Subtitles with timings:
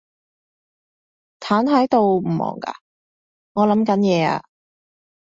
[1.41, 2.73] 癱喺度唔忙㗎？
[3.53, 4.41] 我諗緊嘢呀